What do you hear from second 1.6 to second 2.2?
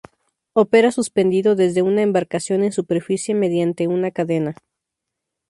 una